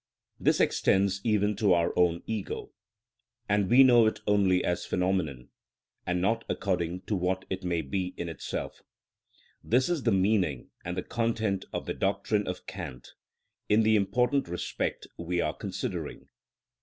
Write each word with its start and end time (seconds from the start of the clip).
This 0.39 0.59
extends 0.59 1.21
even 1.23 1.55
to 1.57 1.73
our 1.75 1.93
own 1.95 2.23
ego, 2.25 2.71
and 3.47 3.69
we 3.69 3.83
know 3.83 4.07
it 4.07 4.19
only 4.25 4.63
as 4.65 4.83
phenomenon, 4.83 5.49
and 6.07 6.19
not 6.19 6.43
according 6.49 7.01
to 7.01 7.15
what 7.15 7.45
it 7.51 7.63
may 7.63 7.83
be 7.83 8.15
in 8.17 8.27
itself." 8.27 8.81
This 9.63 9.89
is 9.89 10.01
the 10.01 10.11
meaning 10.11 10.71
and 10.83 11.07
content 11.07 11.65
of 11.71 11.85
the 11.85 11.93
doctrine 11.93 12.47
of 12.47 12.65
Kant 12.65 13.13
in 13.69 13.83
the 13.83 13.95
important 13.95 14.47
respect 14.47 15.05
we 15.19 15.39
are 15.39 15.53
considering. 15.53 16.29